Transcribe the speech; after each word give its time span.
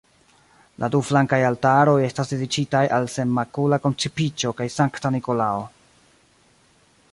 La 0.83 0.87
du 0.93 1.01
flankaj 1.09 1.37
altaroj 1.49 1.97
estas 2.05 2.31
dediĉitaj 2.35 2.81
al 2.97 3.05
Senmakula 3.17 3.81
Koncipiĝo 3.85 4.55
kaj 4.63 4.69
Sankta 4.79 5.15
Nikolao. 5.19 5.63